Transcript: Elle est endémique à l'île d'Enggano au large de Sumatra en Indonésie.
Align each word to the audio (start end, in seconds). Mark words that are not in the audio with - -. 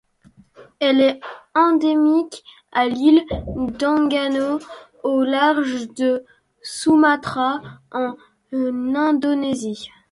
Elle 0.79 0.99
est 0.99 1.19
endémique 1.53 2.43
à 2.71 2.87
l'île 2.87 3.23
d'Enggano 3.77 4.57
au 5.03 5.21
large 5.21 5.89
de 5.89 6.25
Sumatra 6.63 7.61
en 7.91 8.17
Indonésie. 8.51 9.91